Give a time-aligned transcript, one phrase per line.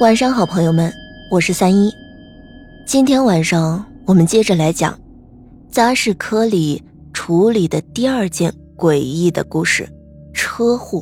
[0.00, 0.92] 晚上好，朋友们，
[1.30, 1.88] 我是三一。
[2.84, 4.98] 今天晚上我们接着来讲
[5.70, 6.82] 杂事科里
[7.12, 9.88] 处理的第二件诡异的故事——
[10.34, 11.00] 车祸。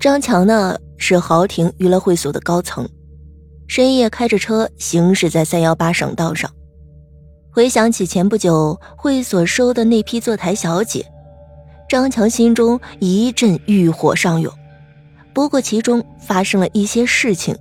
[0.00, 2.88] 张强呢是豪庭娱乐会所的高层，
[3.68, 6.50] 深夜开着车行驶在三幺八省道上，
[7.50, 11.04] 回想起前不久会所收的那批坐台小姐，
[11.86, 14.50] 张强心中一阵欲火上涌。
[15.34, 17.56] 不过其中发生了一些事情，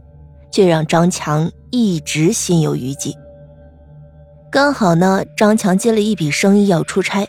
[0.51, 3.15] 却让张强一直心有余悸。
[4.51, 7.25] 刚好呢，张强接了一笔生意要出差，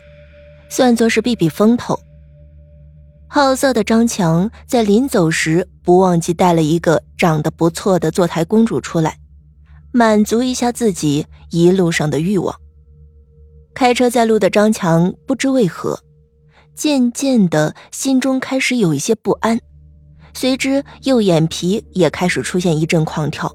[0.69, 1.97] 算作是避避风头。
[3.27, 9.17] 好色的张强在临走时不忘记带了一个长得不错的坐台公主出来，
[9.91, 12.53] 满足一下自己一路上的欲望。
[13.73, 15.99] 开车在路的张强不知为何，
[16.75, 19.59] 渐渐的心中开始有一些不安。
[20.33, 23.53] 随之，右眼皮也开始出现一阵狂跳。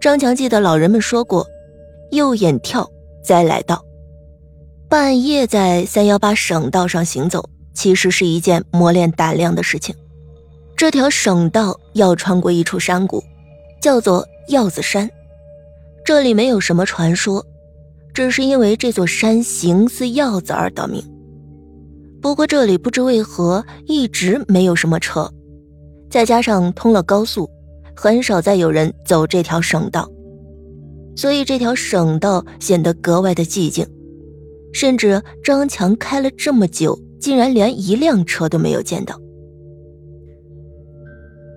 [0.00, 1.46] 张强记得老人们说过，
[2.10, 2.90] 右眼跳
[3.24, 3.82] 灾来到。
[4.88, 9.94] 半夜在三幺八省道上行走，其实是一件磨练胆量的事情。
[10.76, 13.22] 这条省道要穿过一处山谷，
[13.80, 15.08] 叫做药子山。
[16.04, 17.44] 这里没有什么传说，
[18.12, 21.02] 只是因为这座山形似药子而得名。
[22.20, 25.32] 不过这里不知为何一直没有什么车。
[26.14, 27.50] 再加上通了高速，
[27.96, 30.08] 很少再有人走这条省道，
[31.16, 33.84] 所以这条省道显得格外的寂静。
[34.72, 39.20] 甚至张强开了这么久，竟然连一辆车都没有见到。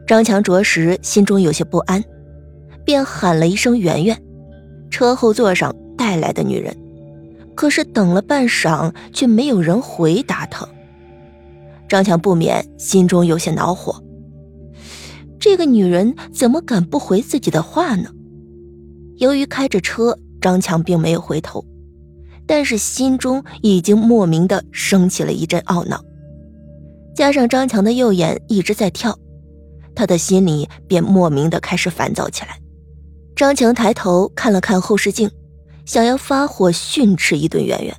[0.07, 2.03] 张强着实心中有些不安，
[2.83, 4.19] 便喊了一声“圆圆”，
[4.89, 6.75] 车后座上带来的女人。
[7.53, 10.67] 可是等了半晌，却没有人回答他。
[11.87, 14.03] 张强不免心中有些恼火。
[15.39, 18.09] 这个女人怎么敢不回自己的话呢？
[19.17, 21.63] 由于开着车，张强并没有回头，
[22.45, 26.03] 但是心中已经莫名的升起了一阵懊恼。
[27.15, 29.17] 加上张强的右眼一直在跳，
[29.95, 32.59] 他的心里便莫名的开始烦躁起来。
[33.35, 35.29] 张强抬头看了看后视镜，
[35.85, 37.95] 想要发火训斥一顿圆圆，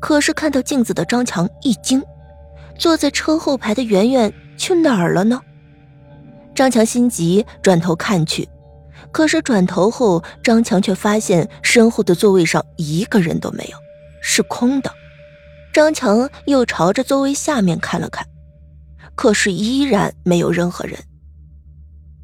[0.00, 2.02] 可是看到镜子的张强一惊，
[2.78, 5.40] 坐在车后排的圆圆去哪儿了呢？
[6.54, 8.48] 张强心急，转头看去，
[9.10, 13.76] 可是转头后，张强却发现身后的座位上一个人都没有，
[14.20, 14.92] 是空的。
[15.72, 18.26] 张强又朝着座位下面看了看，
[19.14, 20.98] 可是依然没有任何人。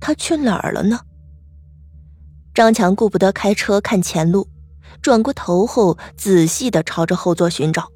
[0.01, 1.01] 他去哪儿了呢？
[2.55, 4.47] 张强顾不得开车看前路，
[5.01, 7.89] 转过头后仔细的朝着后座寻找，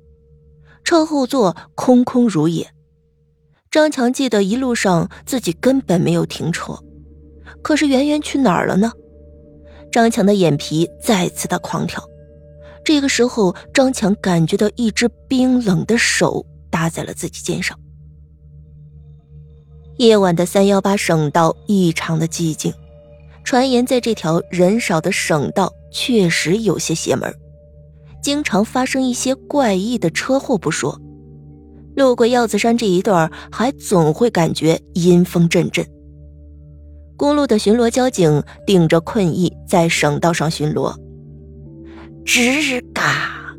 [0.82, 2.72] 车后座空空如也。
[3.72, 6.78] 张强记得一路上自己根本没有停车，
[7.62, 8.92] 可是圆圆去哪儿了呢？
[9.90, 12.04] 张强的眼皮再次的狂跳。
[12.84, 17.78] 这个时候，张强感觉到一只冰冷的手搭在了自己肩上。
[19.96, 22.74] 夜晚的三幺八省道异常的寂静，
[23.42, 27.34] 传言在这条人少的省道确实有些邪门，
[28.22, 31.00] 经常发生一些怪异的车祸不说。
[31.94, 35.86] 路过药子山这一段，还总会感觉阴风阵阵。
[37.16, 40.94] 公路的巡逻交警顶着困意在省道上巡逻。
[42.24, 43.54] 吱嘎，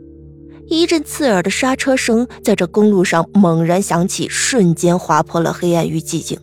[0.68, 6.38] 一阵刺耳的刹车声在这公路上猛然响起，瞬间划破了黑暗与寂静。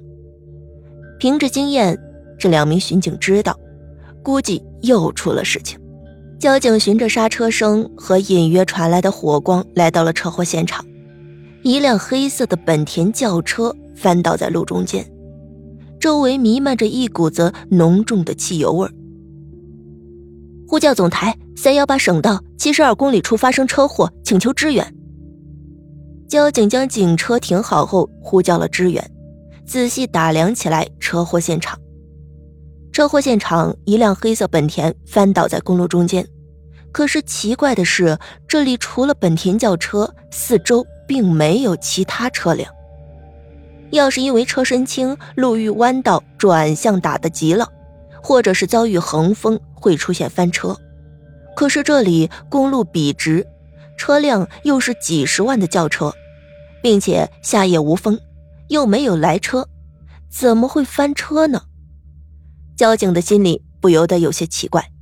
[1.18, 1.98] 凭着经验，
[2.38, 3.58] 这两名巡警知道，
[4.22, 5.78] 估计又出了事情。
[6.38, 10.82] 交警循着刹车声和隐约传来的火光，来到了车祸现场。
[11.62, 15.06] 一辆黑色的本田轿车翻倒在路中间，
[16.00, 18.92] 周围弥漫着一股子浓重的汽油味儿。
[20.66, 24.94] 呼叫总台，三幺八省道七十二公里处发生车祸，请求支援。
[26.28, 29.10] 交警将警车停好后，呼叫了支援，
[29.66, 31.78] 仔细打量起来车祸现场。
[32.90, 36.26] 车祸现场，一辆黑色本田翻倒在公路中间，
[36.92, 40.86] 可是奇怪的是，这里除了本田轿车，四周。
[41.10, 42.72] 并没有其他车辆。
[43.90, 47.68] 要是因为车身轻，路遇弯道转向打得急了，
[48.22, 50.78] 或者是遭遇横风，会出现翻车。
[51.56, 53.44] 可是这里公路笔直，
[53.98, 56.14] 车辆又是几十万的轿车，
[56.80, 58.16] 并且夏夜无风，
[58.68, 59.66] 又没有来车，
[60.30, 61.62] 怎么会翻车呢？
[62.76, 64.92] 交警的心里不由得有些奇怪。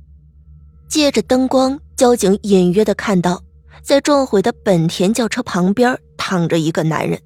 [0.89, 3.43] 借着灯光，交警隐约的看到。
[3.83, 7.19] 在撞毁的本田轿车旁边躺着一个男人，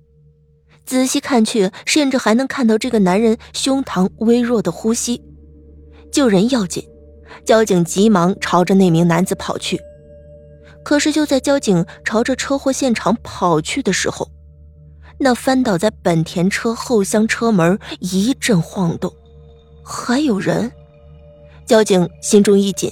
[0.85, 5.21] 仔细看去，甚至还能看到这个男人胸膛微弱的呼吸。
[6.11, 6.87] 救人要紧，
[7.43, 9.79] 交警急忙朝着那名男子跑去。
[10.83, 14.29] 可是就在交警朝着车祸现场跑去的时候，
[15.17, 19.11] 那翻倒在本田车后厢车门一阵晃动，
[19.81, 20.71] 还有人。
[21.65, 22.91] 交警心中一紧，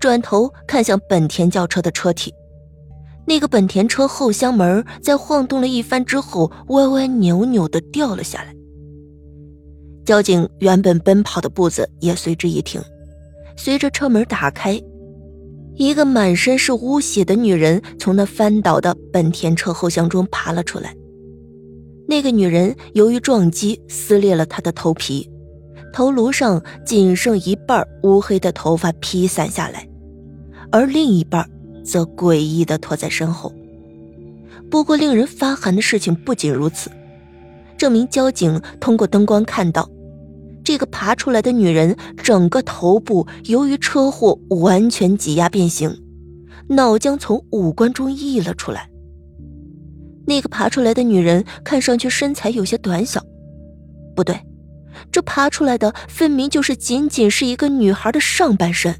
[0.00, 2.32] 转头看向本田轿车的车体。
[3.26, 8.54] 那个本田车后厢门在晃动了一番之后，歪歪扭扭的掉了下来。
[10.04, 12.80] 交警原本奔跑的步子也随之一停。
[13.56, 14.80] 随着车门打开，
[15.74, 20.94] 一个满身是污血的女人从那翻倒的本田车后厢中爬了出来。
[22.06, 25.28] 那个女人由于撞击撕裂了她的头皮，
[25.92, 29.88] 头颅上仅剩一半乌黑的头发披散下来，
[30.70, 31.48] 而另一半。
[31.84, 33.50] 则诡异的拖在身后。
[34.70, 36.90] 不过，令人发寒的事情不仅如此。
[37.78, 39.88] 这名交警通过灯光看到，
[40.62, 45.90] 这个爬出来的女人整个头部由于车祸完全挤压变形，
[46.68, 48.90] 脑浆从五官中溢了出来。
[50.26, 53.24] 那个爬出来的女人看上去身材有些短小，
[54.14, 54.38] 不对，
[55.10, 58.94] 这爬出来的分明就是仅仅是一个女孩的上半身。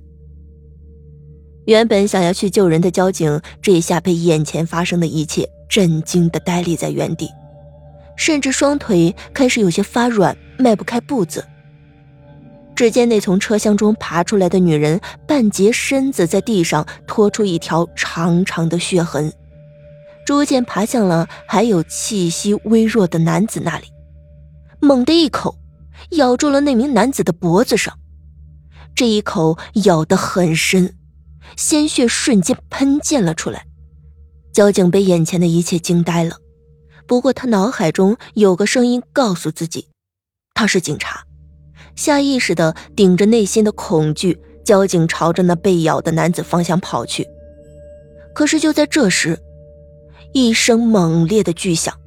[1.66, 7.28] 原本想要去救人的交警，这一下被眼前发生的一切震惊的呆立在原地，
[8.16, 11.44] 甚至双腿开始有些发软，迈不开步子。
[12.74, 19.32] 只见那从车厢中爬出来的女人，半截身子在地上拖出一条长长的血痕，
[20.24, 23.86] 逐渐爬向了还有气息微弱的男子那里，
[24.80, 25.57] 猛地一口
[26.10, 27.98] 咬住了那名男子的脖子上，
[28.94, 30.94] 这一口咬得很深。
[31.56, 33.66] 鲜血瞬间喷溅了出来，
[34.52, 36.36] 交警被眼前的一切惊呆了。
[37.06, 39.88] 不过他脑海中有个声音告诉自己，
[40.54, 41.24] 他是警察。
[41.96, 47.26] 下意识的顶着内心的恐惧，交警朝着那被咬的男子方向跑去。
[48.34, 49.40] 可是就在这时，
[50.32, 51.97] 一声猛烈的巨响，